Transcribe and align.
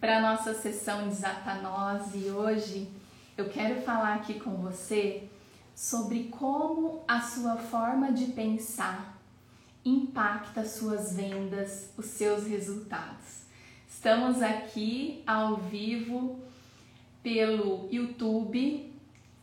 para 0.00 0.16
a 0.16 0.20
nossa 0.22 0.54
sessão 0.54 1.08
Desata 1.08 1.60
e 2.14 2.30
hoje 2.30 2.88
eu 3.36 3.50
quero 3.50 3.82
falar 3.82 4.14
aqui 4.14 4.40
com 4.40 4.56
você 4.56 5.28
sobre 5.74 6.24
como 6.30 7.04
a 7.06 7.20
sua 7.20 7.56
forma 7.56 8.10
de 8.10 8.32
pensar 8.32 9.18
impacta 9.84 10.64
suas 10.64 11.14
vendas, 11.14 11.92
os 11.98 12.06
seus 12.06 12.46
resultados. 12.46 13.42
Estamos 13.86 14.40
aqui 14.40 15.22
ao 15.26 15.58
vivo 15.58 16.40
pelo 17.22 17.86
YouTube, 17.92 18.90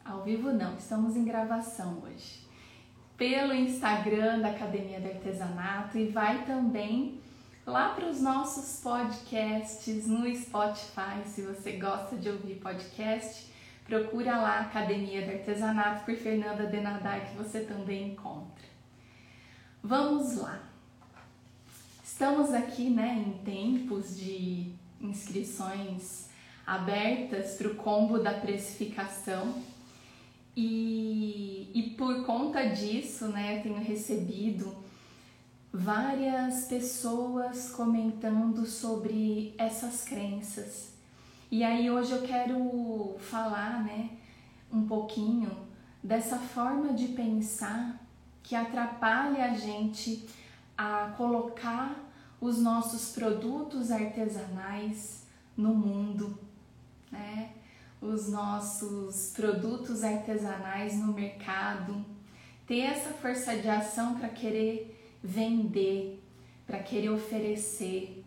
ao 0.03 0.23
vivo 0.23 0.51
não, 0.51 0.75
estamos 0.75 1.15
em 1.15 1.23
gravação 1.23 2.01
hoje, 2.03 2.41
pelo 3.15 3.53
Instagram 3.53 4.39
da 4.39 4.49
Academia 4.49 4.99
do 4.99 5.07
Artesanato 5.07 5.99
e 5.99 6.07
vai 6.07 6.45
também 6.45 7.19
lá 7.67 7.89
para 7.89 8.09
os 8.09 8.21
nossos 8.21 8.79
podcasts 8.79 10.07
no 10.07 10.33
Spotify. 10.33 11.21
Se 11.25 11.41
você 11.41 11.73
gosta 11.73 12.15
de 12.15 12.29
ouvir 12.29 12.55
podcast, 12.55 13.45
procura 13.85 14.37
lá 14.37 14.61
Academia 14.61 15.25
do 15.25 15.33
Artesanato 15.33 16.05
por 16.05 16.15
Fernanda 16.15 16.65
Denadar 16.65 17.29
que 17.29 17.35
você 17.35 17.59
também 17.59 18.13
encontra. 18.13 18.65
Vamos 19.83 20.37
lá. 20.37 20.63
Estamos 22.01 22.53
aqui, 22.53 22.89
né, 22.89 23.25
em 23.27 23.43
tempos 23.43 24.17
de 24.17 24.71
inscrições 25.01 26.29
abertas 26.65 27.57
para 27.57 27.67
o 27.67 27.75
combo 27.75 28.17
da 28.17 28.33
precificação. 28.33 29.61
E, 30.55 31.69
e 31.75 31.83
por 31.97 32.25
conta 32.25 32.63
disso, 32.69 33.27
né, 33.27 33.57
eu 33.57 33.63
tenho 33.63 33.77
recebido 33.77 34.86
várias 35.71 36.65
pessoas 36.65 37.69
comentando 37.69 38.65
sobre 38.65 39.53
essas 39.57 40.03
crenças. 40.03 40.93
E 41.51 41.63
aí 41.63 41.89
hoje 41.89 42.11
eu 42.11 42.21
quero 42.23 43.15
falar, 43.19 43.83
né, 43.83 44.09
um 44.71 44.85
pouquinho 44.85 45.51
dessa 46.03 46.37
forma 46.37 46.93
de 46.93 47.09
pensar 47.09 48.01
que 48.43 48.55
atrapalha 48.55 49.45
a 49.45 49.53
gente 49.53 50.27
a 50.77 51.13
colocar 51.17 51.95
os 52.39 52.59
nossos 52.59 53.13
produtos 53.13 53.91
artesanais 53.91 55.25
no 55.55 55.73
mundo, 55.73 56.37
né? 57.11 57.51
Os 57.99 58.29
nossos 58.29 59.31
produtos 59.35 60.03
artesanais 60.03 60.95
no 60.97 61.11
mercado, 61.13 62.05
ter 62.67 62.81
essa 62.81 63.09
força 63.09 63.57
de 63.57 63.67
ação 63.67 64.19
para 64.19 64.29
querer 64.29 64.96
vender, 65.27 66.23
para 66.65 66.79
querer 66.79 67.09
oferecer. 67.09 68.23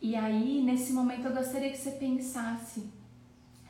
E 0.00 0.14
aí, 0.14 0.62
nesse 0.62 0.92
momento, 0.92 1.26
eu 1.26 1.34
gostaria 1.34 1.70
que 1.70 1.78
você 1.78 1.92
pensasse: 1.92 2.84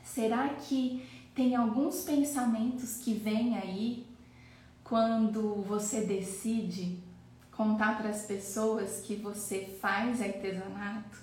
será 0.03 0.49
que 0.49 1.07
tem 1.33 1.55
alguns 1.55 2.03
pensamentos 2.03 2.97
que 2.97 3.13
vêm 3.13 3.57
aí 3.57 4.05
quando 4.83 5.63
você 5.63 6.01
decide 6.01 6.99
contar 7.51 7.97
para 7.97 8.09
as 8.09 8.25
pessoas 8.25 9.01
que 9.01 9.15
você 9.15 9.77
faz 9.81 10.21
artesanato? 10.21 11.17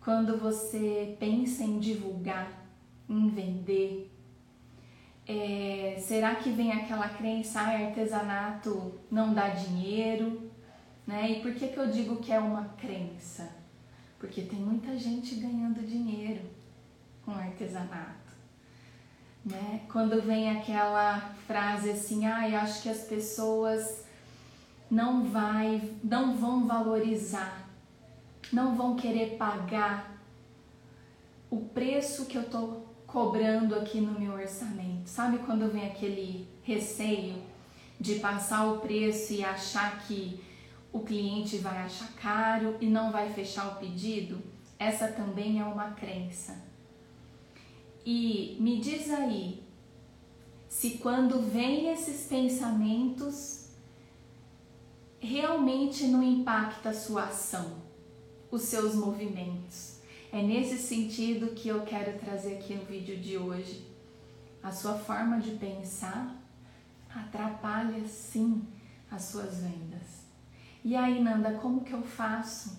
Quando 0.00 0.36
você 0.38 1.16
pensa 1.18 1.64
em 1.64 1.78
divulgar, 1.78 2.52
em 3.08 3.28
vender? 3.30 4.13
É, 5.26 5.96
será 5.98 6.34
que 6.34 6.50
vem 6.50 6.72
aquela 6.72 7.08
crença, 7.08 7.60
ah, 7.60 7.86
artesanato 7.86 8.92
não 9.10 9.32
dá 9.32 9.48
dinheiro? 9.48 10.50
Né? 11.06 11.32
E 11.32 11.40
por 11.40 11.54
que, 11.54 11.68
que 11.68 11.78
eu 11.78 11.90
digo 11.90 12.16
que 12.16 12.32
é 12.32 12.38
uma 12.38 12.64
crença? 12.78 13.50
Porque 14.18 14.42
tem 14.42 14.58
muita 14.58 14.98
gente 14.98 15.34
ganhando 15.36 15.86
dinheiro 15.86 16.42
com 17.24 17.32
artesanato. 17.32 18.34
Né? 19.44 19.82
Quando 19.90 20.22
vem 20.22 20.50
aquela 20.50 21.20
frase 21.46 21.90
assim, 21.90 22.26
ah, 22.26 22.48
eu 22.48 22.58
acho 22.58 22.82
que 22.82 22.88
as 22.88 23.04
pessoas 23.04 24.04
não, 24.90 25.24
vai, 25.24 25.80
não 26.02 26.36
vão 26.36 26.66
valorizar, 26.66 27.66
não 28.52 28.74
vão 28.74 28.94
querer 28.94 29.36
pagar 29.36 30.14
o 31.50 31.60
preço 31.60 32.26
que 32.26 32.36
eu 32.36 32.42
estou 32.42 32.93
cobrando 33.14 33.76
aqui 33.76 34.00
no 34.00 34.18
meu 34.18 34.32
orçamento. 34.32 35.08
Sabe 35.08 35.38
quando 35.38 35.70
vem 35.70 35.86
aquele 35.86 36.48
receio 36.64 37.40
de 38.00 38.16
passar 38.16 38.66
o 38.66 38.80
preço 38.80 39.32
e 39.32 39.44
achar 39.44 40.04
que 40.04 40.42
o 40.92 40.98
cliente 40.98 41.58
vai 41.58 41.78
achar 41.78 42.12
caro 42.14 42.76
e 42.80 42.86
não 42.86 43.12
vai 43.12 43.32
fechar 43.32 43.68
o 43.68 43.76
pedido? 43.76 44.42
Essa 44.80 45.06
também 45.06 45.60
é 45.60 45.64
uma 45.64 45.92
crença. 45.92 46.60
E 48.04 48.56
me 48.58 48.80
diz 48.80 49.08
aí, 49.08 49.62
se 50.68 50.98
quando 50.98 51.40
vem 51.40 51.92
esses 51.92 52.26
pensamentos, 52.26 53.68
realmente 55.20 56.08
não 56.08 56.20
impacta 56.20 56.88
a 56.88 56.94
sua 56.94 57.26
ação, 57.26 57.76
os 58.50 58.62
seus 58.62 58.96
movimentos. 58.96 59.93
É 60.34 60.42
nesse 60.42 60.78
sentido 60.78 61.54
que 61.54 61.68
eu 61.68 61.82
quero 61.82 62.18
trazer 62.18 62.56
aqui 62.56 62.74
no 62.74 62.84
vídeo 62.84 63.16
de 63.16 63.38
hoje. 63.38 63.86
A 64.60 64.72
sua 64.72 64.94
forma 64.94 65.38
de 65.38 65.52
pensar 65.52 66.34
atrapalha 67.08 68.04
sim 68.08 68.66
as 69.08 69.22
suas 69.26 69.60
vendas. 69.60 70.24
E 70.84 70.96
aí, 70.96 71.22
Nanda, 71.22 71.52
como 71.52 71.84
que 71.84 71.92
eu 71.92 72.02
faço? 72.02 72.76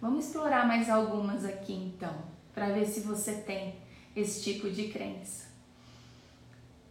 Vamos 0.00 0.26
explorar 0.26 0.68
mais 0.68 0.88
algumas 0.88 1.44
aqui 1.44 1.72
então, 1.72 2.14
para 2.54 2.70
ver 2.70 2.86
se 2.86 3.00
você 3.00 3.38
tem 3.38 3.74
esse 4.14 4.44
tipo 4.44 4.70
de 4.70 4.86
crença. 4.86 5.48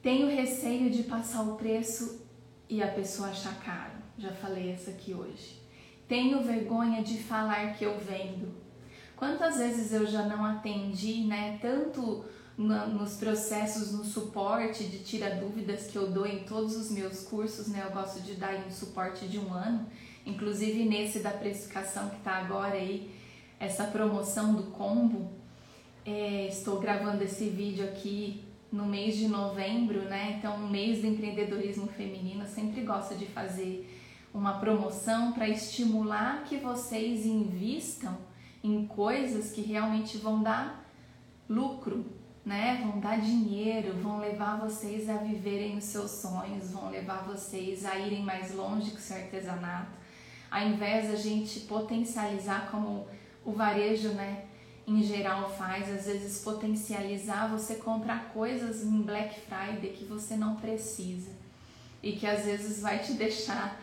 Tenho 0.01 0.27
receio 0.27 0.89
de 0.89 1.03
passar 1.03 1.43
o 1.43 1.55
preço 1.55 2.27
e 2.67 2.83
a 2.83 2.91
pessoa 2.91 3.29
achar 3.29 3.57
caro. 3.61 3.93
Já 4.17 4.33
falei 4.33 4.69
essa 4.69 4.91
aqui 4.91 5.13
hoje. 5.13 5.61
Tenho 6.09 6.43
vergonha 6.43 7.01
de 7.01 7.23
falar 7.23 7.73
que 7.75 7.85
eu 7.85 7.97
vendo 7.97 8.62
Quantas 9.23 9.55
vezes 9.55 9.93
eu 9.93 10.05
já 10.05 10.23
não 10.23 10.43
atendi, 10.43 11.21
né? 11.21 11.57
Tanto 11.61 12.25
nos 12.57 13.15
processos, 13.15 13.93
no 13.93 14.03
suporte 14.03 14.83
de 14.83 14.99
tira 14.99 15.33
dúvidas 15.35 15.87
que 15.87 15.95
eu 15.95 16.11
dou 16.11 16.27
em 16.27 16.43
todos 16.43 16.75
os 16.75 16.91
meus 16.91 17.23
cursos, 17.23 17.69
né? 17.69 17.85
Eu 17.87 17.93
gosto 17.93 18.19
de 18.21 18.33
dar 18.33 18.53
um 18.67 18.69
suporte 18.69 19.25
de 19.25 19.39
um 19.39 19.53
ano, 19.53 19.87
inclusive 20.25 20.83
nesse 20.83 21.19
da 21.19 21.29
precificação 21.29 22.09
que 22.09 22.17
está 22.17 22.33
agora 22.33 22.75
aí, 22.75 23.15
essa 23.61 23.85
promoção 23.85 24.55
do 24.55 24.63
combo. 24.63 25.31
É, 26.05 26.47
estou 26.47 26.81
gravando 26.81 27.23
esse 27.23 27.47
vídeo 27.47 27.85
aqui 27.85 28.43
no 28.69 28.85
mês 28.85 29.15
de 29.15 29.29
novembro, 29.29 30.01
né? 30.01 30.35
Então, 30.37 30.57
mês 30.67 30.99
do 30.99 31.07
empreendedorismo 31.07 31.87
feminino, 31.87 32.43
eu 32.43 32.49
sempre 32.49 32.81
gosto 32.81 33.15
de 33.15 33.27
fazer 33.27 33.89
uma 34.33 34.59
promoção 34.59 35.31
para 35.31 35.47
estimular 35.47 36.43
que 36.43 36.57
vocês 36.57 37.25
invistam 37.25 38.32
em 38.63 38.87
coisas 38.87 39.51
que 39.51 39.61
realmente 39.61 40.17
vão 40.17 40.41
dar 40.41 40.89
lucro, 41.49 42.05
né? 42.45 42.81
Vão 42.83 42.99
dar 42.99 43.19
dinheiro, 43.19 43.93
vão 44.01 44.19
levar 44.19 44.57
vocês 44.57 45.09
a 45.09 45.17
viverem 45.17 45.77
os 45.77 45.83
seus 45.83 46.11
sonhos, 46.11 46.71
vão 46.71 46.89
levar 46.89 47.23
vocês 47.23 47.85
a 47.85 47.97
irem 47.97 48.23
mais 48.23 48.53
longe 48.55 48.91
com 48.91 48.97
o 48.97 49.01
seu 49.01 49.17
artesanato. 49.17 49.91
Ao 50.49 50.65
invés 50.67 51.09
da 51.09 51.15
gente 51.15 51.61
potencializar 51.61 52.69
como 52.71 53.07
o 53.43 53.51
varejo, 53.51 54.09
né, 54.09 54.45
em 54.85 55.01
geral 55.01 55.49
faz, 55.49 55.89
às 55.89 56.05
vezes 56.05 56.43
potencializar 56.43 57.47
você 57.47 57.75
comprar 57.75 58.31
coisas 58.33 58.83
em 58.83 59.01
Black 59.01 59.39
Friday 59.41 59.91
que 59.93 60.05
você 60.05 60.35
não 60.35 60.55
precisa 60.57 61.31
e 62.01 62.13
que 62.13 62.27
às 62.27 62.45
vezes 62.45 62.81
vai 62.81 62.99
te 62.99 63.13
deixar 63.13 63.81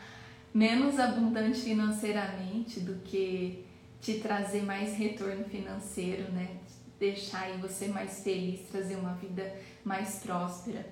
menos 0.52 0.98
abundante 0.98 1.60
financeiramente 1.60 2.80
do 2.80 2.96
que 3.02 3.64
te 4.00 4.20
trazer 4.20 4.62
mais 4.62 4.96
retorno 4.96 5.44
financeiro, 5.44 6.30
né? 6.32 6.56
Deixar 6.98 7.42
aí 7.42 7.58
você 7.58 7.88
mais 7.88 8.22
feliz, 8.22 8.68
trazer 8.68 8.96
uma 8.96 9.14
vida 9.14 9.54
mais 9.84 10.16
próspera. 10.16 10.86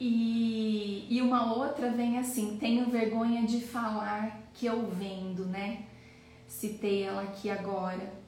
E, 0.00 1.06
e 1.10 1.20
uma 1.20 1.54
outra 1.54 1.90
vem 1.90 2.18
assim: 2.18 2.56
tenho 2.58 2.88
vergonha 2.90 3.46
de 3.46 3.60
falar 3.60 4.50
que 4.54 4.66
eu 4.66 4.88
vendo, 4.88 5.44
né? 5.46 5.84
Citei 6.46 7.02
ela 7.02 7.22
aqui 7.22 7.50
agora. 7.50 8.18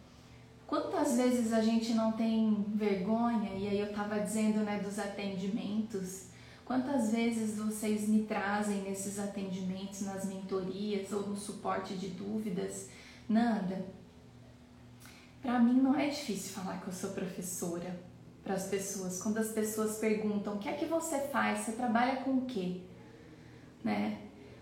Quantas 0.67 1.17
vezes 1.17 1.53
a 1.53 1.61
gente 1.61 1.95
não 1.95 2.13
tem 2.13 2.65
vergonha? 2.75 3.51
E 3.57 3.67
aí 3.67 3.81
eu 3.81 3.93
tava 3.93 4.21
dizendo, 4.21 4.61
né, 4.61 4.79
dos 4.79 5.01
atendimentos. 5.01 6.27
Quantas 6.65 7.11
vezes 7.11 7.59
vocês 7.59 8.09
me 8.09 8.23
trazem 8.23 8.83
nesses 8.83 9.19
atendimentos, 9.19 10.03
nas 10.03 10.25
mentorias 10.27 11.11
ou 11.11 11.27
no 11.27 11.37
suporte 11.37 11.95
de 11.95 12.09
dúvidas? 12.11 12.89
Nanda, 13.31 13.87
para 15.41 15.61
mim 15.61 15.81
não 15.81 15.95
é 15.95 16.09
difícil 16.09 16.51
falar 16.51 16.81
que 16.81 16.89
eu 16.89 16.93
sou 16.93 17.11
professora 17.11 17.97
para 18.43 18.55
as 18.55 18.67
pessoas. 18.67 19.23
Quando 19.23 19.39
as 19.39 19.53
pessoas 19.53 19.99
perguntam 19.99 20.55
o 20.55 20.59
que 20.59 20.69
é 20.69 20.73
que 20.73 20.87
você 20.87 21.21
faz, 21.29 21.61
você 21.61 21.73
trabalha 21.73 22.25
com 22.25 22.39
o 22.39 22.45
quê? 22.45 22.81
Né? 23.85 24.19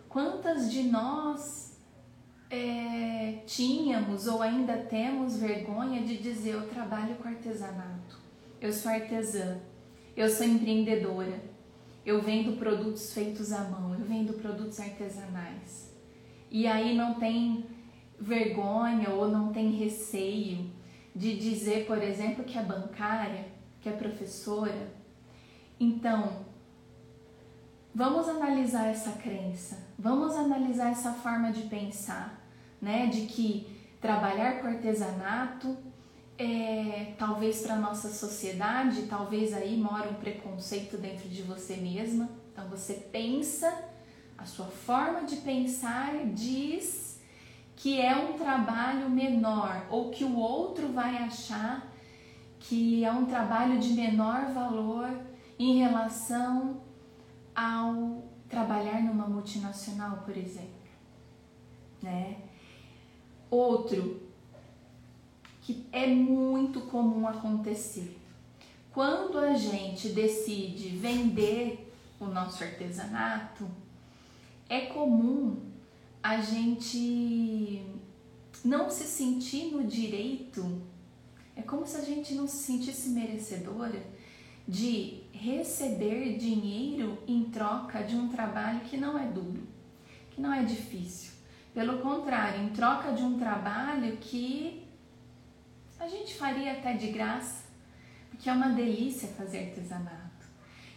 Quantas 0.07 0.71
de 0.71 0.83
nós 0.83 1.79
é, 2.51 3.43
tínhamos 3.47 4.27
ou 4.27 4.43
ainda 4.43 4.77
temos 4.77 5.39
vergonha 5.39 6.03
de 6.03 6.19
dizer 6.19 6.51
eu 6.51 6.69
trabalho 6.69 7.17
com 7.17 7.27
artesanato, 7.27 8.19
eu 8.61 8.71
sou 8.71 8.93
artesã, 8.93 9.63
eu 10.15 10.29
sou 10.29 10.45
empreendedora, 10.45 11.41
eu 12.05 12.21
vendo 12.21 12.59
produtos 12.59 13.15
feitos 13.15 13.51
à 13.51 13.65
mão, 13.65 13.95
eu 13.95 14.05
vendo 14.05 14.35
produtos 14.35 14.79
artesanais. 14.79 15.91
E 16.51 16.67
aí 16.67 16.95
não 16.95 17.15
tem 17.15 17.78
vergonha 18.19 19.11
ou 19.11 19.29
não 19.29 19.53
tem 19.53 19.71
receio 19.71 20.71
de 21.15 21.37
dizer, 21.37 21.87
por 21.87 22.03
exemplo, 22.03 22.45
que 22.45 22.59
é 22.59 22.63
bancária, 22.63 23.47
que 23.81 23.89
é 23.89 23.93
professora. 23.93 24.93
Então, 25.79 26.47
vamos 27.95 28.29
analisar 28.29 28.87
essa 28.87 29.13
crença, 29.13 29.87
vamos 29.99 30.35
analisar 30.37 30.91
essa 30.91 31.13
forma 31.13 31.51
de 31.53 31.63
pensar, 31.63 32.41
né? 32.81 33.07
De 33.07 33.23
que 33.23 33.67
trabalhar 34.01 34.61
com 34.61 34.69
artesanato 34.69 35.77
é, 36.39 37.15
talvez 37.19 37.63
para 37.63 37.75
nossa 37.77 38.09
sociedade, 38.11 39.07
talvez 39.09 39.53
aí 39.53 39.77
mora 39.77 40.09
um 40.09 40.15
preconceito 40.15 40.97
dentro 40.97 41.29
de 41.29 41.43
você 41.43 41.77
mesma. 41.77 42.29
Então 42.53 42.69
você 42.69 42.95
pensa, 42.95 43.73
a 44.37 44.45
sua 44.45 44.67
forma 44.67 45.25
de 45.25 45.37
pensar 45.37 46.27
diz 46.27 47.08
que 47.79 48.01
é 48.01 48.15
um 48.17 48.37
trabalho 48.37 49.09
menor 49.09 49.87
ou 49.89 50.11
que 50.11 50.25
o 50.25 50.37
outro 50.37 50.93
vai 50.93 51.17
achar 51.19 51.89
que 52.59 53.05
é 53.05 53.13
um 53.13 53.25
trabalho 53.25 53.79
de 53.79 53.91
menor 53.91 54.47
valor 54.53 55.09
em 55.57 55.79
relação 55.79 56.83
ao 57.55 58.25
trabalhar 58.49 59.01
numa 59.01 59.29
multinacional, 59.29 60.19
por 60.25 60.37
exemplo, 60.37 60.91
né? 62.03 62.39
Outro 63.49 64.23
que 65.63 65.87
é 65.93 66.09
muito 66.09 66.81
comum 66.81 67.29
acontecer. 67.29 68.19
Quando 68.93 69.39
a 69.39 69.55
gente 69.55 70.09
decide 70.09 70.89
vender 70.89 71.95
o 72.19 72.27
nosso 72.27 72.65
artesanato, 72.65 73.69
é 74.69 74.87
comum 74.87 75.68
a 76.23 76.41
gente 76.41 77.85
não 78.65 78.91
se 78.91 79.05
sentir 79.05 79.73
no 79.73 79.85
direito, 79.85 80.83
é 81.55 81.63
como 81.63 81.87
se 81.87 81.97
a 81.97 82.05
gente 82.05 82.35
não 82.35 82.47
se 82.47 82.65
sentisse 82.65 83.11
merecedora 83.11 84.03
de 84.67 85.23
receber 85.33 86.37
dinheiro 86.37 87.19
em 87.27 87.45
troca 87.45 88.03
de 88.03 88.15
um 88.15 88.29
trabalho 88.29 88.81
que 88.81 88.97
não 88.97 89.19
é 89.19 89.27
duro, 89.27 89.67
que 90.31 90.41
não 90.41 90.53
é 90.53 90.63
difícil. 90.63 91.33
Pelo 91.73 91.99
contrário, 91.99 92.63
em 92.65 92.71
troca 92.71 93.13
de 93.13 93.23
um 93.23 93.39
trabalho 93.39 94.17
que 94.19 94.85
a 95.99 96.09
gente 96.09 96.35
faria 96.35 96.73
até 96.73 96.93
de 96.95 97.09
graça, 97.09 97.65
porque 98.31 98.49
é 98.49 98.53
uma 98.53 98.69
delícia 98.69 99.29
fazer 99.29 99.69
artesanato. 99.69 100.29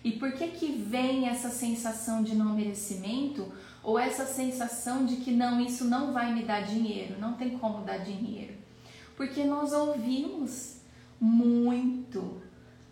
E 0.04 0.14
por 0.14 0.32
que 0.34 0.48
que 0.48 0.72
vem 0.72 1.28
essa 1.28 1.50
sensação 1.50 2.24
de 2.24 2.36
não 2.36 2.56
merecimento 2.56 3.52
ou 3.84 3.98
essa 3.98 4.26
sensação 4.26 5.06
de 5.06 5.18
que 5.18 5.32
não, 5.32 5.60
isso 5.60 5.86
não 5.86 6.14
vai 6.14 6.34
me 6.34 6.44
dar 6.44 6.62
dinheiro, 6.62 7.20
não 7.20 7.34
tem 7.34 7.58
como 7.58 7.84
dar 7.84 7.98
dinheiro? 7.98 8.54
Porque 9.16 9.44
nós 9.44 9.74
ouvimos 9.74 10.82
muito 11.20 12.42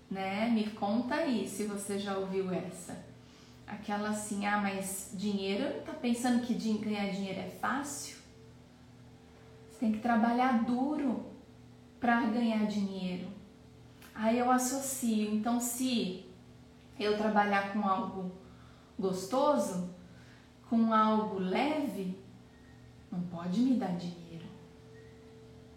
né? 0.09 0.50
Me 0.50 0.69
conta 0.71 1.15
aí 1.15 1.47
se 1.47 1.65
você 1.65 2.00
já 2.00 2.18
ouviu 2.18 2.51
essa. 2.51 2.97
Aquela 3.68 4.09
assim, 4.09 4.45
ah, 4.45 4.57
mas 4.57 5.12
dinheiro, 5.13 5.81
tá 5.86 5.94
pensando 5.94 6.45
que 6.45 6.53
ganhar 6.53 7.12
dinheiro 7.12 7.39
é 7.39 7.50
fácil? 7.62 8.18
Você 9.69 9.80
tem 9.80 9.91
que 9.91 10.00
trabalhar 10.00 10.63
duro 10.63 11.25
para 12.00 12.21
ganhar 12.25 12.65
dinheiro. 12.65 13.27
Aí 14.15 14.39
eu 14.39 14.50
associo, 14.51 15.33
então 15.33 15.59
se 15.59 16.25
eu 17.00 17.15
trabalhar 17.18 17.71
com 17.71 17.88
algo 17.88 18.31
gostoso, 18.97 19.89
com 20.69 20.94
algo 20.94 21.39
leve, 21.39 22.16
não 23.12 23.21
pode 23.21 23.60
me 23.60 23.75
dar 23.75 23.98
dinheiro. 23.98 24.45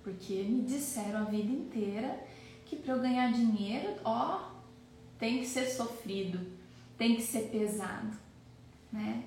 Porque 0.02 0.42
me 0.42 0.62
disseram 0.62 1.20
a 1.20 1.24
vida 1.24 1.50
inteira 1.50 2.22
que 2.66 2.76
para 2.76 2.94
eu 2.94 3.00
ganhar 3.00 3.32
dinheiro, 3.32 3.94
ó, 4.04 4.50
tem 5.18 5.38
que 5.38 5.46
ser 5.46 5.66
sofrido, 5.66 6.40
tem 6.98 7.16
que 7.16 7.22
ser 7.22 7.48
pesado, 7.48 8.16
né? 8.92 9.24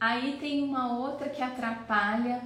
Aí 0.00 0.38
tem 0.38 0.62
uma 0.62 0.96
outra 0.96 1.28
que 1.28 1.42
atrapalha 1.42 2.42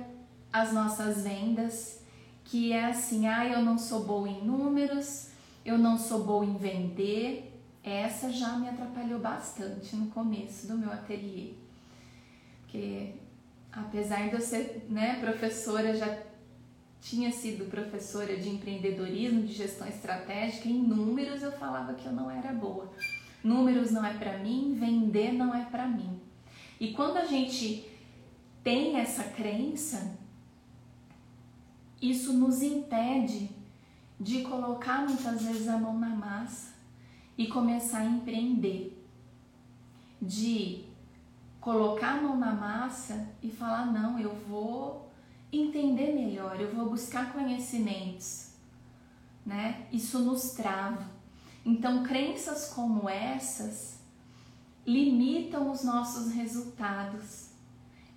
as 0.53 0.73
nossas 0.73 1.23
vendas, 1.23 2.03
que 2.45 2.73
é 2.73 2.87
assim, 2.87 3.27
ah, 3.27 3.47
eu 3.47 3.63
não 3.63 3.79
sou 3.79 4.05
boa 4.05 4.29
em 4.29 4.45
números, 4.45 5.31
eu 5.65 5.79
não 5.79 5.99
sou 5.99 6.25
boa 6.25 6.45
em 6.45 6.57
vender. 6.57 7.49
Essa 7.83 8.31
já 8.31 8.57
me 8.57 8.69
atrapalhou 8.69 9.19
bastante 9.19 9.97
no 9.97 10.07
começo 10.11 10.67
do 10.67 10.79
meu 10.79 10.93
ateliê. 10.93 11.62
Porque 12.73 13.13
apesar 13.71 14.31
de 14.31 14.35
eu 14.35 14.41
ser 14.41 14.87
né, 14.89 15.21
professora, 15.21 15.95
já 15.95 16.23
tinha 17.03 17.31
sido 17.31 17.69
professora 17.69 18.35
de 18.35 18.49
empreendedorismo, 18.49 19.43
de 19.43 19.53
gestão 19.53 19.87
estratégica, 19.87 20.69
em 20.69 20.79
números 20.79 21.43
eu 21.43 21.53
falava 21.53 21.93
que 21.93 22.07
eu 22.07 22.13
não 22.13 22.31
era 22.31 22.51
boa. 22.51 22.91
Números 23.45 23.91
não 23.91 24.03
é 24.03 24.15
para 24.15 24.39
mim, 24.39 24.75
vender 24.81 25.33
não 25.33 25.55
é 25.55 25.67
para 25.67 25.87
mim. 25.87 26.19
E 26.81 26.95
quando 26.95 27.19
a 27.19 27.27
gente 27.27 27.87
tem 28.65 28.97
essa 28.97 29.25
crença, 29.25 30.17
isso 32.01 32.33
nos 32.33 32.63
impede 32.63 33.51
de 34.19 34.43
colocar 34.43 35.07
muitas 35.07 35.43
vezes 35.43 35.69
a 35.69 35.77
mão 35.77 35.99
na 35.99 36.09
massa 36.09 36.73
e 37.37 37.49
começar 37.49 37.99
a 37.99 38.07
empreender. 38.07 38.99
De 40.21 40.92
colocar 41.63 42.19
a 42.19 42.21
mão 42.21 42.37
na 42.37 42.53
massa 42.53 43.29
e 43.43 43.49
falar: 43.49 43.87
não, 43.87 44.19
eu 44.19 44.35
vou 44.35 45.11
entender 45.51 46.13
melhor, 46.13 46.61
eu 46.61 46.75
vou 46.75 46.91
buscar 46.91 47.33
conhecimentos, 47.33 48.49
né? 49.47 49.87
Isso 49.91 50.19
nos 50.19 50.51
trava. 50.51 51.11
Então, 51.65 52.03
crenças 52.03 52.69
como 52.75 53.09
essas 53.09 54.01
limitam 54.85 55.71
os 55.71 55.85
nossos 55.85 56.33
resultados, 56.33 57.51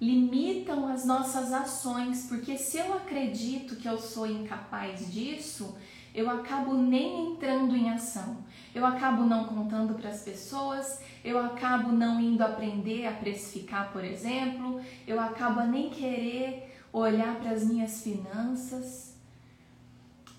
limitam 0.01 0.87
as 0.87 1.05
nossas 1.05 1.53
ações, 1.53 2.25
porque 2.27 2.57
se 2.57 2.77
eu 2.77 2.95
acredito 2.95 3.75
que 3.75 3.87
eu 3.87 3.99
sou 3.99 4.25
incapaz 4.25 5.13
disso, 5.13 5.77
eu 6.15 6.29
acabo 6.29 6.73
nem 6.73 7.33
entrando 7.33 7.75
em 7.75 7.89
ação, 7.89 8.37
eu 8.73 8.85
acabo 8.85 9.23
não 9.23 9.43
contando 9.43 9.93
para 9.95 10.09
as 10.09 10.23
pessoas, 10.23 11.01
eu 11.23 11.37
acabo 11.37 11.91
não 11.91 12.19
indo 12.19 12.41
aprender 12.41 13.05
a 13.05 13.11
precificar, 13.11 13.91
por 13.91 14.03
exemplo, 14.03 14.81
eu 15.05 15.19
acabo 15.19 15.61
nem 15.61 15.89
querer 15.89 16.73
olhar 16.93 17.35
para 17.35 17.51
as 17.51 17.65
minhas 17.65 18.01
finanças, 18.01 19.13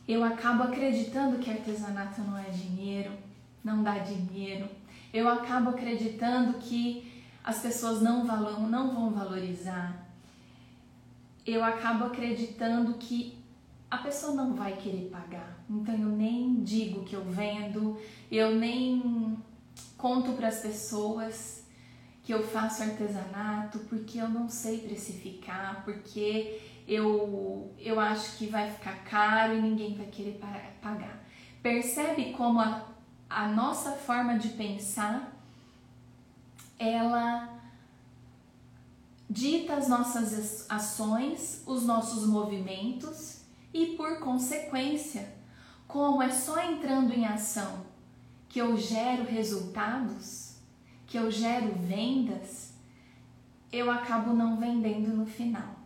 eu 0.09 0.25
acabo 0.25 0.62
acreditando 0.62 1.38
que 1.38 1.50
artesanato 1.50 2.23
não 2.23 2.38
é 2.38 2.49
dinheiro, 2.49 3.12
não 3.62 3.83
dá 3.83 3.99
dinheiro. 3.99 4.68
Eu 5.12 5.28
acabo 5.28 5.71
acreditando 5.71 6.59
que 6.59 7.25
as 7.42 7.59
pessoas 7.59 8.00
não, 8.00 8.25
valor, 8.25 8.61
não 8.61 8.95
vão 8.95 9.11
valorizar. 9.11 10.06
Eu 11.45 11.64
acabo 11.64 12.04
acreditando 12.04 12.95
que 12.95 13.36
a 13.97 14.03
pessoa 14.03 14.35
não 14.35 14.55
vai 14.55 14.76
querer 14.76 15.09
pagar. 15.11 15.59
Então 15.69 15.95
eu 15.95 16.09
nem 16.09 16.62
digo 16.62 17.03
que 17.05 17.15
eu 17.15 17.25
vendo, 17.25 17.99
eu 18.31 18.55
nem 18.55 19.38
conto 19.97 20.33
para 20.33 20.49
as 20.49 20.61
pessoas 20.61 21.65
que 22.23 22.33
eu 22.33 22.47
faço 22.47 22.83
artesanato 22.83 23.79
porque 23.88 24.19
eu 24.19 24.29
não 24.29 24.50
sei 24.50 24.79
precificar, 24.79 25.83
porque 25.85 26.61
eu, 26.87 27.73
eu 27.79 27.99
acho 27.99 28.37
que 28.37 28.47
vai 28.47 28.71
ficar 28.71 29.03
caro 29.05 29.57
e 29.57 29.62
ninguém 29.62 29.95
vai 29.95 30.07
querer 30.07 30.38
pagar. 30.83 31.25
Percebe 31.62 32.33
como 32.33 32.61
a, 32.61 32.87
a 33.31 33.49
nossa 33.49 33.93
forma 33.93 34.38
de 34.38 34.50
pensar 34.50 35.33
ela 36.79 37.49
dita 39.31 39.75
as 39.75 39.88
nossas 39.88 40.67
ações, 40.69 41.62
os 41.67 41.85
nossos 41.85 42.26
movimentos 42.26 43.36
e, 43.73 43.96
por 43.96 44.18
consequência, 44.20 45.35
como 45.87 46.23
é 46.23 46.30
só 46.30 46.62
entrando 46.62 47.12
em 47.12 47.26
ação 47.26 47.87
que 48.49 48.58
eu 48.58 48.76
gero 48.76 49.25
resultados, 49.25 50.56
que 51.06 51.18
eu 51.18 51.30
gero 51.30 51.75
vendas, 51.75 52.73
eu 53.70 53.90
acabo 53.90 54.32
não 54.32 54.56
vendendo 54.56 55.08
no 55.14 55.26
final. 55.26 55.76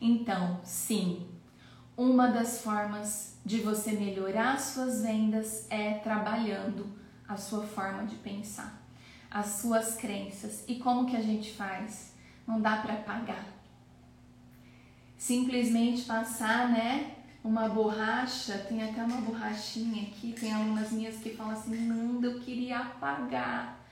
Então, 0.00 0.60
sim, 0.62 1.26
uma 1.96 2.28
das 2.28 2.60
formas 2.62 3.38
de 3.44 3.60
você 3.60 3.92
melhorar 3.92 4.60
suas 4.60 5.02
vendas 5.02 5.66
é 5.70 5.94
trabalhando 5.94 6.86
a 7.26 7.36
sua 7.36 7.66
forma 7.66 8.04
de 8.04 8.16
pensar, 8.16 8.82
as 9.30 9.46
suas 9.46 9.96
crenças. 9.96 10.64
E 10.68 10.76
como 10.76 11.06
que 11.06 11.16
a 11.16 11.22
gente 11.22 11.54
faz? 11.54 12.14
Não 12.46 12.60
dá 12.60 12.76
para 12.76 12.96
pagar. 12.96 13.55
Simplesmente 15.18 16.02
passar, 16.02 16.70
né? 16.70 17.12
Uma 17.42 17.68
borracha, 17.68 18.58
tem 18.68 18.82
até 18.82 19.04
uma 19.04 19.20
borrachinha 19.20 20.02
aqui, 20.02 20.32
tem 20.32 20.52
algumas 20.52 20.90
minhas 20.90 21.16
que 21.16 21.30
falam 21.30 21.52
assim, 21.52 21.76
Nanda, 21.86 22.26
eu 22.26 22.40
queria 22.40 22.78
apagar, 22.78 23.86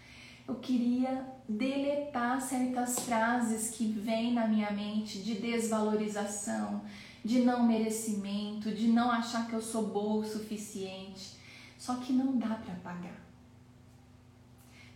eu 0.47 0.57
queria 0.57 1.25
deletar 1.49 2.41
certas 2.41 2.99
frases 2.99 3.71
que 3.71 3.87
vêm 3.87 4.33
na 4.33 4.49
minha 4.49 4.71
mente 4.73 5.23
de 5.23 5.37
desvalorização, 5.37 6.83
de 7.25 7.41
não 7.41 7.67
merecimento, 7.67 8.73
de 8.73 8.89
não 8.89 9.11
achar 9.11 9.47
que 9.47 9.55
eu 9.55 9.63
sou 9.63 9.87
boa 9.87 10.25
o 10.25 10.29
suficiente. 10.29 11.37
Só 11.79 11.97
que 11.97 12.13
não 12.13 12.39
dá 12.39 12.55
para 12.55 12.75
apagar. 12.75 13.21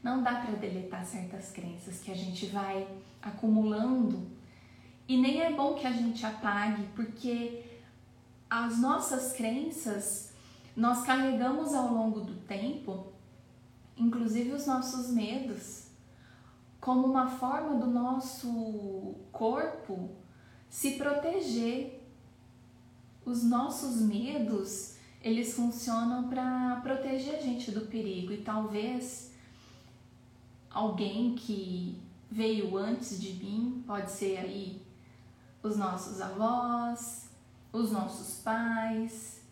Não 0.02 0.22
dá 0.22 0.36
para 0.36 0.56
deletar 0.56 1.04
certas 1.04 1.50
crenças 1.50 2.00
que 2.00 2.10
a 2.10 2.14
gente 2.14 2.46
vai 2.46 2.86
acumulando 3.20 4.26
e 5.08 5.16
nem 5.16 5.40
é 5.40 5.50
bom 5.50 5.74
que 5.74 5.86
a 5.86 5.90
gente 5.90 6.24
apague, 6.26 6.86
porque 6.94 7.64
as 8.48 8.78
nossas 8.78 9.32
crenças 9.32 10.34
nós 10.76 11.02
carregamos 11.02 11.74
ao 11.74 11.92
longo 11.92 12.20
do 12.20 12.34
tempo, 12.34 13.06
inclusive 13.96 14.52
os 14.52 14.66
nossos 14.66 15.08
medos, 15.10 15.88
como 16.78 17.06
uma 17.06 17.26
forma 17.26 17.76
do 17.76 17.86
nosso 17.86 19.14
corpo 19.32 20.10
se 20.68 20.92
proteger. 20.92 21.96
Os 23.24 23.42
nossos 23.42 24.00
medos, 24.00 24.96
eles 25.22 25.54
funcionam 25.54 26.28
para 26.28 26.80
proteger 26.82 27.34
a 27.34 27.40
gente 27.40 27.70
do 27.70 27.82
perigo 27.82 28.32
e 28.32 28.38
talvez 28.38 29.32
alguém 30.70 31.34
que 31.34 32.00
veio 32.30 32.76
antes 32.76 33.20
de 33.20 33.32
mim, 33.34 33.82
pode 33.86 34.10
ser 34.10 34.38
aí 34.38 34.87
os 35.62 35.76
nossos 35.76 36.20
avós, 36.20 37.30
os 37.72 37.92
nossos 37.92 38.40
pais, 38.42 39.42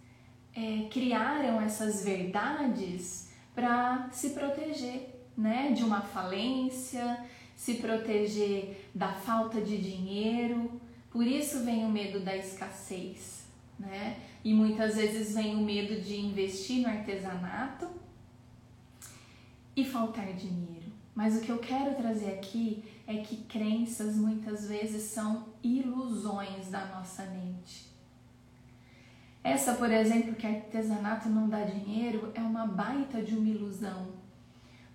é, 0.54 0.88
criaram 0.90 1.60
essas 1.60 2.04
verdades 2.04 3.30
para 3.54 4.08
se 4.10 4.30
proteger 4.30 5.16
né, 5.36 5.72
de 5.72 5.82
uma 5.82 6.00
falência, 6.00 7.24
se 7.54 7.74
proteger 7.74 8.88
da 8.94 9.12
falta 9.12 9.60
de 9.60 9.78
dinheiro. 9.78 10.80
Por 11.10 11.26
isso 11.26 11.64
vem 11.64 11.84
o 11.84 11.88
medo 11.88 12.20
da 12.20 12.36
escassez, 12.36 13.46
né? 13.78 14.18
E 14.44 14.54
muitas 14.54 14.96
vezes 14.96 15.34
vem 15.34 15.56
o 15.56 15.60
medo 15.60 16.00
de 16.00 16.16
investir 16.20 16.82
no 16.82 16.88
artesanato 16.88 17.88
e 19.74 19.84
faltar 19.84 20.32
dinheiro. 20.34 20.86
Mas 21.14 21.36
o 21.36 21.40
que 21.40 21.50
eu 21.50 21.58
quero 21.58 21.94
trazer 21.94 22.32
aqui 22.34 22.84
é 23.06 23.18
que 23.18 23.36
crenças 23.44 24.16
muitas 24.16 24.68
vezes 24.68 25.02
são 25.04 25.46
ilusões 25.62 26.70
da 26.70 26.86
nossa 26.86 27.24
mente. 27.26 27.86
Essa, 29.44 29.74
por 29.74 29.92
exemplo, 29.92 30.34
que 30.34 30.46
artesanato 30.46 31.28
não 31.28 31.48
dá 31.48 31.62
dinheiro, 31.62 32.32
é 32.34 32.40
uma 32.40 32.66
baita 32.66 33.22
de 33.22 33.36
uma 33.36 33.48
ilusão, 33.48 34.08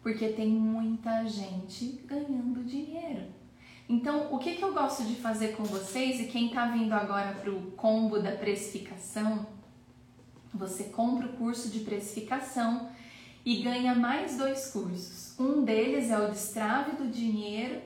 porque 0.03 0.27
tem 0.27 0.49
muita 0.49 1.25
gente 1.25 2.01
ganhando 2.05 2.65
dinheiro. 2.65 3.27
Então, 3.87 4.33
o 4.33 4.37
que, 4.37 4.55
que 4.55 4.63
eu 4.63 4.73
gosto 4.73 5.05
de 5.05 5.15
fazer 5.15 5.55
com 5.55 5.63
vocês 5.63 6.19
e 6.19 6.25
quem 6.25 6.47
está 6.47 6.65
vindo 6.65 6.91
agora 6.93 7.33
para 7.33 7.51
o 7.51 7.71
combo 7.71 8.19
da 8.19 8.31
precificação, 8.31 9.47
você 10.53 10.85
compra 10.85 11.27
o 11.27 11.33
curso 11.33 11.69
de 11.69 11.79
precificação 11.79 12.89
e 13.45 13.61
ganha 13.61 13.95
mais 13.95 14.37
dois 14.37 14.69
cursos. 14.71 15.37
Um 15.39 15.63
deles 15.63 16.09
é 16.09 16.19
o 16.19 16.29
Destrave 16.29 16.97
do 16.97 17.09
Dinheiro, 17.09 17.81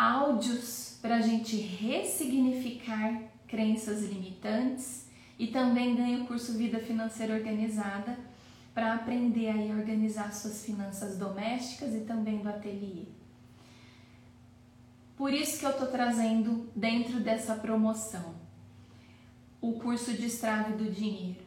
áudios 0.00 0.96
para 1.02 1.16
a 1.16 1.20
gente 1.20 1.56
ressignificar 1.56 3.20
crenças 3.46 4.02
limitantes 4.02 5.06
e 5.38 5.48
também 5.48 5.94
ganha 5.94 6.22
o 6.22 6.26
curso 6.26 6.56
Vida 6.56 6.78
Financeira 6.78 7.34
Organizada 7.34 8.18
para 8.72 8.94
aprender 8.94 9.50
a 9.50 9.76
organizar 9.76 10.32
suas 10.32 10.64
finanças 10.64 11.18
domésticas 11.18 11.94
e 11.94 12.00
também 12.00 12.38
do 12.38 12.48
ateliê. 12.48 13.04
Por 15.18 15.34
isso 15.34 15.58
que 15.58 15.66
eu 15.66 15.70
estou 15.70 15.88
trazendo 15.88 16.70
dentro 16.74 17.20
dessa 17.20 17.54
promoção 17.56 18.36
o 19.60 19.74
curso 19.74 20.12
de 20.12 20.22
Destrave 20.22 20.82
do 20.82 20.90
Dinheiro, 20.90 21.44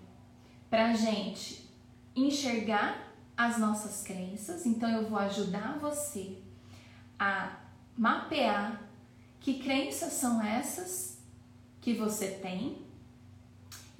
para 0.70 0.94
gente 0.94 1.68
enxergar 2.16 3.12
as 3.36 3.58
nossas 3.58 4.04
crenças, 4.04 4.68
então 4.68 4.88
eu 4.92 5.10
vou 5.10 5.18
ajudar 5.18 5.80
você 5.80 6.38
a 7.18 7.63
mapear 7.98 8.82
que 9.40 9.56
crenças 9.56 10.14
são 10.14 10.42
essas 10.42 11.18
que 11.82 11.94
você 11.94 12.28
tem, 12.28 12.78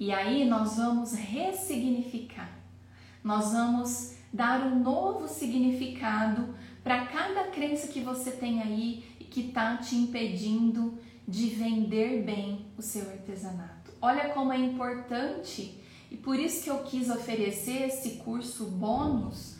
e 0.00 0.12
aí 0.12 0.44
nós 0.44 0.76
vamos 0.76 1.12
ressignificar, 1.12 2.50
nós 3.22 3.52
vamos 3.52 4.14
dar 4.32 4.66
um 4.66 4.82
novo 4.82 5.28
significado 5.28 6.54
para 6.82 7.06
cada 7.06 7.44
crença 7.44 7.88
que 7.88 8.00
você 8.00 8.32
tem 8.32 8.60
aí 8.60 9.04
e 9.20 9.24
que 9.24 9.48
está 9.48 9.76
te 9.76 9.94
impedindo 9.94 10.98
de 11.26 11.48
vender 11.50 12.22
bem 12.22 12.66
o 12.76 12.82
seu 12.82 13.08
artesanato. 13.08 13.92
Olha 14.00 14.30
como 14.30 14.52
é 14.52 14.58
importante 14.58 15.80
e 16.10 16.16
por 16.16 16.38
isso 16.38 16.64
que 16.64 16.70
eu 16.70 16.82
quis 16.82 17.08
oferecer 17.08 17.86
esse 17.88 18.16
curso 18.16 18.66
bônus 18.66 19.53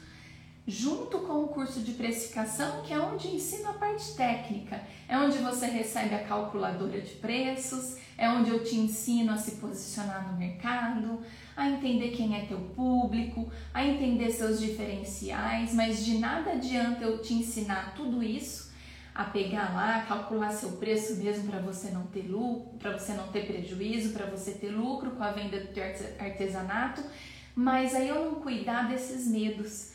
junto 0.66 1.18
com 1.18 1.44
o 1.44 1.49
curso 1.49 1.80
de 1.80 1.92
precificação, 1.92 2.83
que 2.83 2.92
é 2.92 2.99
onde 2.99 3.28
ensino 3.28 3.68
a 3.68 3.75
parte 3.75 4.14
técnica, 4.14 4.80
é 5.06 5.18
onde 5.18 5.38
você 5.38 5.66
recebe 5.66 6.14
a 6.14 6.25
calculadora 6.25 7.00
de 7.00 7.14
preços, 7.16 7.97
é 8.16 8.28
onde 8.30 8.50
eu 8.50 8.64
te 8.64 8.76
ensino 8.76 9.33
a 9.33 9.37
se 9.37 9.56
posicionar 9.56 10.30
no 10.30 10.38
mercado, 10.38 11.21
a 11.56 11.68
entender 11.68 12.11
quem 12.11 12.37
é 12.37 12.47
teu 12.47 12.59
público, 12.59 13.50
a 13.73 13.85
entender 13.85 14.30
seus 14.30 14.59
diferenciais, 14.59 15.75
mas 15.75 16.04
de 16.04 16.18
nada 16.18 16.52
adianta 16.52 17.04
eu 17.04 17.21
te 17.21 17.35
ensinar 17.35 17.94
tudo 17.94 18.23
isso 18.23 18.73
a 19.14 19.25
pegar 19.25 19.73
lá, 19.75 20.04
calcular 20.09 20.50
seu 20.50 20.73
preço 20.73 21.16
mesmo 21.16 21.49
para 21.49 21.61
você 21.61 21.90
não 21.90 22.04
ter 22.06 22.26
lucro, 22.26 22.76
para 22.78 22.99
você 22.99 23.12
não 23.12 23.28
ter 23.28 23.47
prejuízo, 23.47 24.12
para 24.12 24.26
você 24.26 24.52
ter 24.52 24.71
lucro 24.71 25.12
com 25.12 25.23
a 25.23 25.30
venda 25.30 25.61
do 25.61 25.68
teu 25.68 25.85
artesanato, 26.18 27.00
mas 27.54 27.94
aí 27.94 28.09
eu 28.09 28.25
não 28.25 28.40
cuidar 28.40 28.88
desses 28.88 29.28
medos, 29.28 29.92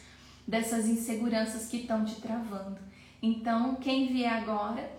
dessas 0.49 0.87
inseguranças 0.87 1.67
que 1.67 1.77
estão 1.77 2.03
te 2.03 2.19
travando. 2.19 2.79
Então, 3.21 3.75
quem 3.75 4.07
vier 4.07 4.33
agora 4.33 4.91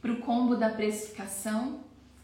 para 0.00 0.10
o 0.10 0.16
combo 0.16 0.56
da 0.56 0.70
precificação, 0.70 1.80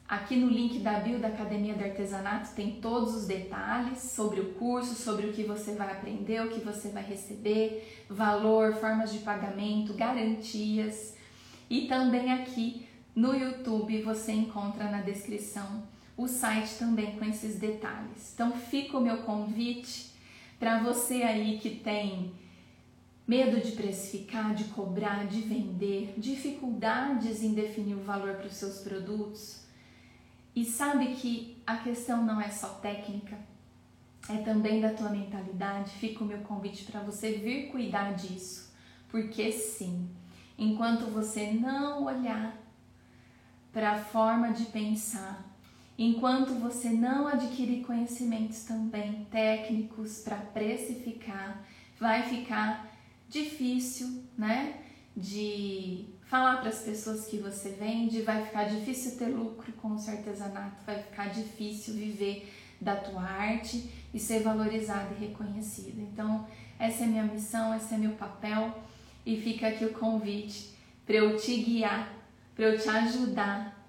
aqui 0.09 0.35
no 0.35 0.49
link 0.49 0.79
da 0.79 0.99
bio 1.01 1.19
da 1.19 1.29
Academia 1.29 1.75
do 1.75 1.85
Artesanato 1.85 2.55
tem 2.55 2.81
todos 2.81 3.15
os 3.15 3.27
detalhes 3.27 3.99
sobre 3.99 4.41
o 4.41 4.55
curso, 4.55 4.95
sobre 4.95 5.27
o 5.27 5.33
que 5.35 5.43
você 5.43 5.75
vai 5.75 5.93
aprender, 5.93 6.41
o 6.41 6.49
que 6.49 6.61
você 6.61 6.89
vai 6.89 7.03
receber, 7.03 8.07
valor, 8.09 8.75
formas 8.77 9.13
de 9.13 9.19
pagamento, 9.19 9.93
garantias. 9.93 11.15
E 11.69 11.83
também 11.83 12.33
aqui 12.33 12.89
no 13.15 13.35
YouTube 13.35 14.01
você 14.01 14.33
encontra 14.33 14.91
na 14.91 15.03
descrição 15.03 15.83
o 16.17 16.27
site 16.27 16.79
também 16.79 17.13
com 17.19 17.27
esses 17.27 17.59
detalhes. 17.59 18.33
Então 18.33 18.53
fica 18.53 18.97
o 18.97 19.03
meu 19.03 19.19
convite 19.19 20.13
para 20.59 20.79
você 20.83 21.23
aí 21.23 21.59
que 21.59 21.71
tem 21.71 22.33
medo 23.31 23.61
de 23.61 23.71
precificar, 23.71 24.57
de 24.57 24.65
cobrar, 24.65 25.25
de 25.29 25.43
vender, 25.43 26.15
dificuldades 26.19 27.45
em 27.45 27.55
definir 27.55 27.95
o 27.95 28.03
valor 28.03 28.35
para 28.35 28.49
os 28.49 28.55
seus 28.55 28.81
produtos. 28.81 29.61
E 30.53 30.65
sabe 30.65 31.15
que 31.15 31.63
a 31.65 31.77
questão 31.77 32.25
não 32.25 32.41
é 32.41 32.49
só 32.49 32.71
técnica, 32.83 33.39
é 34.29 34.39
também 34.39 34.81
da 34.81 34.93
tua 34.93 35.11
mentalidade. 35.11 35.93
Fica 35.93 36.25
o 36.25 36.27
meu 36.27 36.39
convite 36.39 36.83
para 36.83 37.03
você 37.03 37.35
vir 37.35 37.69
cuidar 37.71 38.15
disso, 38.15 38.75
porque 39.09 39.53
sim, 39.53 40.09
enquanto 40.59 41.05
você 41.05 41.53
não 41.53 42.07
olhar 42.07 42.59
para 43.73 43.93
a 43.93 43.99
forma 43.99 44.51
de 44.51 44.65
pensar, 44.65 45.41
enquanto 45.97 46.55
você 46.55 46.91
não 46.91 47.29
adquirir 47.29 47.87
conhecimentos 47.87 48.65
também 48.65 49.25
técnicos 49.31 50.19
para 50.19 50.39
precificar, 50.39 51.65
vai 51.97 52.25
ficar 52.25 52.90
difícil, 53.31 54.25
né? 54.37 54.75
De 55.17 56.07
falar 56.25 56.59
para 56.59 56.69
as 56.69 56.81
pessoas 56.81 57.27
que 57.27 57.39
você 57.39 57.71
vende, 57.71 58.23
vai 58.23 58.45
ficar 58.45 58.65
difícil 58.65 59.17
ter 59.17 59.27
lucro 59.27 59.73
com 59.75 59.95
o 59.95 59.99
seu 59.99 60.15
artesanato, 60.15 60.85
vai 60.85 61.03
ficar 61.03 61.29
difícil 61.29 61.95
viver 61.95 62.53
da 62.81 62.97
tua 62.97 63.23
arte 63.23 63.91
e 64.13 64.19
ser 64.19 64.43
valorizada 64.43 65.15
e 65.15 65.27
reconhecida. 65.27 66.01
Então, 66.01 66.47
essa 66.79 67.05
é 67.05 67.07
minha 67.07 67.25
missão, 67.25 67.75
esse 67.75 67.95
é 67.95 67.99
meu 67.99 68.13
papel 68.13 68.83
e 69.25 69.41
fica 69.41 69.69
aqui 69.69 69.85
o 69.85 69.93
convite 69.93 70.71
para 71.05 71.17
eu 71.17 71.37
te 71.37 71.57
guiar, 71.57 72.13
para 72.55 72.67
eu 72.67 72.79
te 72.79 72.89
ajudar 72.89 73.85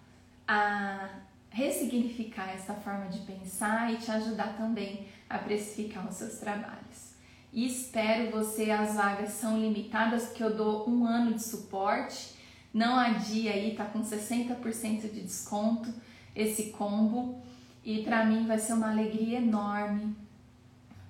a 0.48 1.10
ressignificar 1.50 2.50
essa 2.50 2.74
forma 2.74 3.08
de 3.08 3.20
pensar 3.20 3.94
e 3.94 3.98
te 3.98 4.12
ajudar 4.12 4.58
também 4.58 5.08
a 5.30 5.38
precificar 5.38 6.08
os 6.08 6.16
seus 6.16 6.40
trabalhos. 6.40 7.11
E 7.54 7.68
espero 7.68 8.32
você, 8.32 8.72
as 8.72 8.96
vagas 8.96 9.32
são 9.32 9.60
limitadas 9.60 10.26
porque 10.26 10.44
eu 10.44 10.56
dou 10.56 10.90
um 10.90 11.06
ano 11.06 11.34
de 11.34 11.44
suporte, 11.44 12.40
Não 12.74 12.98
adia 12.98 13.52
aí, 13.52 13.76
tá 13.76 13.84
com 13.84 14.02
60% 14.02 15.12
de 15.12 15.22
desconto 15.22 15.94
esse 16.34 16.70
combo. 16.72 17.42
E 17.84 18.04
para 18.04 18.26
mim 18.26 18.46
vai 18.46 18.58
ser 18.58 18.74
uma 18.74 18.92
alegria 18.92 19.40
enorme 19.40 20.16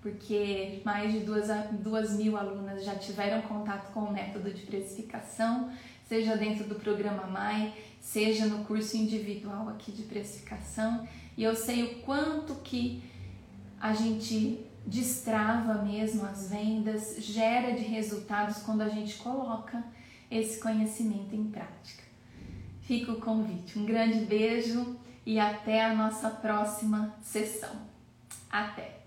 porque 0.01 0.81
mais 0.83 1.13
de 1.13 1.19
duas, 1.19 1.47
duas 1.71 2.11
mil 2.17 2.35
alunas 2.35 2.83
já 2.83 2.95
tiveram 2.95 3.41
contato 3.43 3.93
com 3.93 4.01
o 4.01 4.11
método 4.11 4.51
de 4.51 4.63
precificação, 4.63 5.71
seja 6.07 6.35
dentro 6.35 6.63
do 6.65 6.75
programa 6.75 7.27
MAI, 7.27 7.73
seja 8.01 8.47
no 8.47 8.65
curso 8.65 8.97
individual 8.97 9.69
aqui 9.69 9.91
de 9.91 10.03
precificação, 10.03 11.07
e 11.37 11.43
eu 11.43 11.55
sei 11.55 11.83
o 11.83 11.95
quanto 12.01 12.55
que 12.55 13.03
a 13.79 13.93
gente 13.93 14.65
destrava 14.85 15.81
mesmo 15.83 16.25
as 16.25 16.49
vendas, 16.49 17.17
gera 17.19 17.73
de 17.73 17.83
resultados 17.83 18.57
quando 18.63 18.81
a 18.81 18.89
gente 18.89 19.17
coloca 19.17 19.83
esse 20.29 20.59
conhecimento 20.59 21.35
em 21.35 21.45
prática. 21.45 22.03
Fica 22.81 23.11
o 23.11 23.21
convite. 23.21 23.77
Um 23.77 23.85
grande 23.85 24.25
beijo 24.25 24.97
e 25.25 25.39
até 25.39 25.85
a 25.85 25.93
nossa 25.93 26.29
próxima 26.29 27.15
sessão. 27.21 27.75
Até! 28.49 29.00